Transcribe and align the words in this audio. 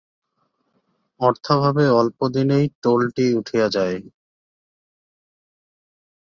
অর্থাভাবে 1.19 1.85
অল্প 1.99 2.19
দিনেই 2.33 2.65
টোলটি 2.83 3.25
উঠিয়া 3.39 3.67
যায়। 3.69 3.97